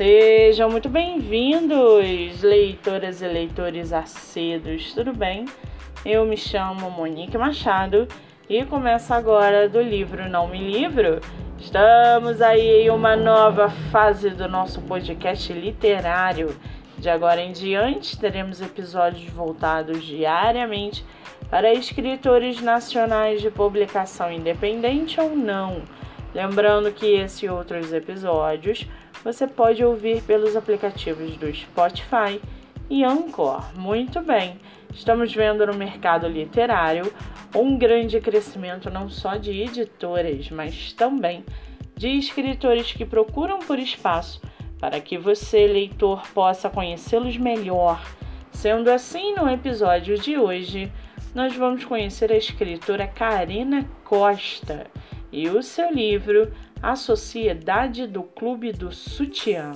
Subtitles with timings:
[0.00, 5.44] Sejam muito bem-vindos, leitoras e leitores acedos, tudo bem?
[6.06, 8.08] Eu me chamo Monique Machado
[8.48, 11.20] e começo agora do livro Não Me Livro.
[11.58, 16.56] Estamos aí em uma nova fase do nosso podcast literário.
[16.96, 21.04] De agora em diante, teremos episódios voltados diariamente
[21.50, 25.82] para escritores nacionais de publicação independente ou não.
[26.34, 28.86] Lembrando que esse e outros episódios
[29.22, 32.40] você pode ouvir pelos aplicativos do Spotify
[32.88, 33.62] e Anchor.
[33.78, 34.58] Muito bem,
[34.92, 37.12] estamos vendo no mercado literário
[37.54, 41.44] um grande crescimento não só de editoras, mas também
[41.96, 44.40] de escritores que procuram por espaço
[44.78, 48.02] para que você, leitor, possa conhecê-los melhor.
[48.50, 50.90] Sendo assim, no episódio de hoje,
[51.34, 54.86] nós vamos conhecer a escritora Karina Costa
[55.32, 56.52] e o seu livro
[56.82, 59.72] a Sociedade do Clube do Sutiã.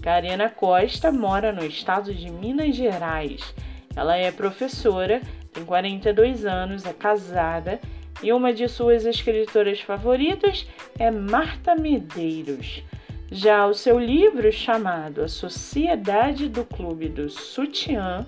[0.00, 3.52] Karina Costa mora no estado de Minas Gerais.
[3.96, 5.20] Ela é professora,
[5.52, 7.80] tem 42 anos, é casada
[8.22, 12.84] e uma de suas escritoras favoritas é Marta Medeiros.
[13.30, 18.26] Já o seu livro, chamado A Sociedade do Clube do Sutiã,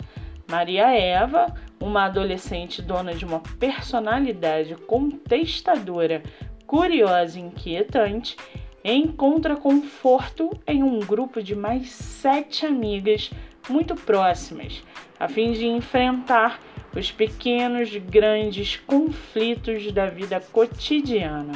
[0.47, 6.23] Maria Eva uma adolescente dona de uma personalidade contestadora,
[6.66, 8.38] curiosa e inquietante,
[8.83, 13.31] encontra conforto em um grupo de mais sete amigas
[13.69, 14.81] muito próximas,
[15.19, 16.59] a fim de enfrentar
[16.95, 21.53] os pequenos, grandes conflitos da vida cotidiana.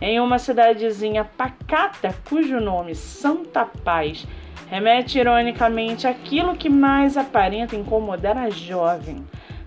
[0.00, 4.26] Em uma cidadezinha pacata, cujo nome Santa Paz
[4.68, 9.24] remete ironicamente àquilo que mais aparenta incomodar a jovem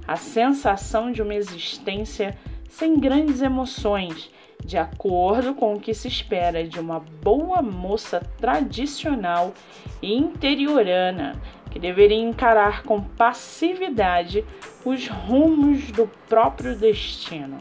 [0.08, 4.30] a sensação de uma existência sem grandes emoções,
[4.64, 9.53] de acordo com o que se espera de uma boa moça tradicional
[10.02, 11.33] e interiorana
[11.70, 14.45] que deveria encarar com passividade
[14.86, 17.58] os rumos do próprio destino.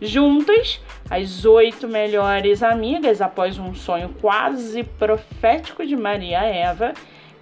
[0.00, 6.92] Juntas, as oito melhores amigas, após um sonho quase profético de Maria Eva,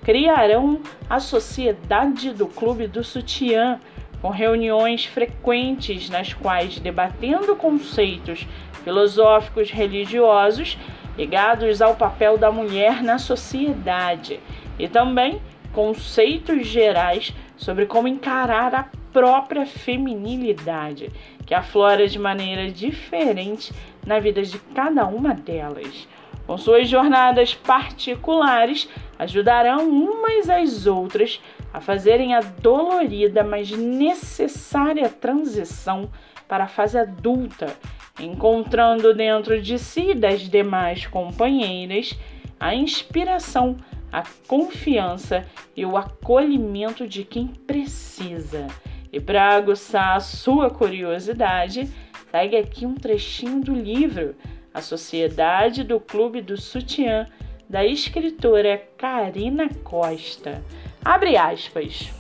[0.05, 3.81] criarão a Sociedade do Clube do Sutiã
[4.23, 8.47] com reuniões frequentes nas quais, debatendo conceitos
[8.85, 10.79] filosóficos religiosos
[11.17, 14.39] ligados ao papel da mulher na sociedade
[14.79, 15.41] e também
[15.73, 21.11] conceitos gerais sobre como encarar a própria feminilidade,
[21.47, 23.73] que aflora de maneira diferente
[24.05, 26.09] na vida de cada uma delas.
[26.47, 28.89] Com suas jornadas particulares,
[29.19, 31.41] ajudarão umas às outras
[31.73, 36.11] a fazerem a dolorida, mas necessária transição
[36.47, 37.75] para a fase adulta,
[38.21, 42.19] encontrando dentro de si e das demais companheiras
[42.61, 43.77] a inspiração,
[44.13, 48.67] a confiança e o acolhimento de quem precisa.
[49.15, 51.89] E para aguçar a sua curiosidade,
[52.33, 54.35] segue aqui um trechinho do livro
[54.75, 57.25] A Sociedade do Clube do Sutiã,
[57.71, 60.61] da escritora Karina Costa.
[61.05, 62.13] Abre aspas.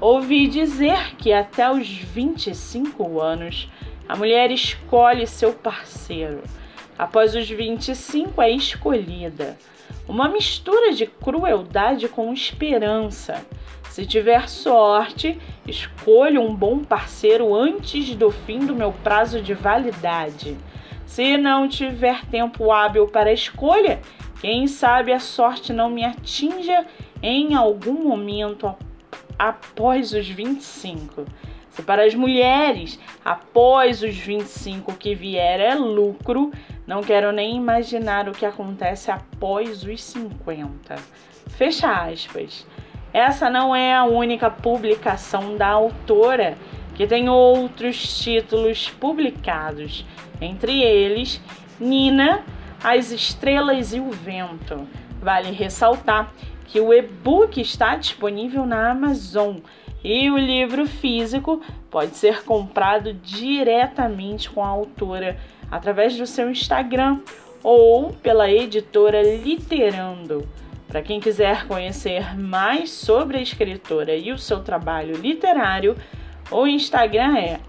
[0.00, 3.70] Ouvi dizer que até os 25 anos
[4.08, 6.42] a mulher escolhe seu parceiro.
[6.98, 9.56] Após os 25 é escolhida.
[10.08, 13.46] Uma mistura de crueldade com esperança.
[13.98, 15.36] Se tiver sorte,
[15.66, 20.56] escolho um bom parceiro antes do fim do meu prazo de validade.
[21.04, 24.00] Se não tiver tempo hábil para escolha,
[24.40, 26.86] quem sabe a sorte não me atinja
[27.20, 28.72] em algum momento
[29.36, 31.24] após os 25.
[31.68, 36.52] Se para as mulheres, após os 25 que vier é lucro,
[36.86, 40.94] não quero nem imaginar o que acontece após os 50.
[41.48, 42.64] Fecha aspas.
[43.12, 46.56] Essa não é a única publicação da autora,
[46.94, 50.04] que tem outros títulos publicados,
[50.40, 51.40] entre eles
[51.78, 52.44] Nina,
[52.82, 54.86] As Estrelas e o Vento.
[55.20, 56.32] Vale ressaltar
[56.66, 59.56] que o e-book está disponível na Amazon
[60.02, 61.60] e o livro físico
[61.90, 65.38] pode ser comprado diretamente com a autora
[65.70, 67.20] através do seu Instagram
[67.62, 70.48] ou pela editora Literando.
[70.88, 75.94] Para quem quiser conhecer mais sobre a escritora e o seu trabalho literário,
[76.50, 77.60] o Instagram é